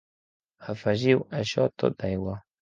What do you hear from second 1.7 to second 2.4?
tot d’aigua.